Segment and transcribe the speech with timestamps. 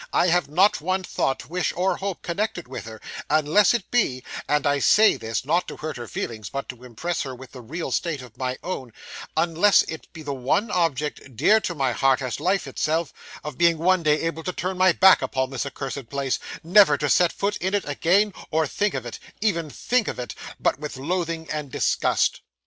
[0.13, 4.65] I have not one thought, wish, or hope, connected with her, unless it be and
[4.65, 7.91] I say this, not to hurt her feelings, but to impress her with the real
[7.91, 8.93] state of my own
[9.37, 13.77] unless it be the one object, dear to my heart as life itself, of being
[13.77, 17.55] one day able to turn my back upon this accursed place, never to set foot
[17.57, 21.71] in it again, or think of it even think of it but with loathing and
[21.71, 22.41] disgust.